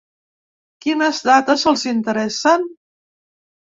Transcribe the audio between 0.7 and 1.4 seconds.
Quines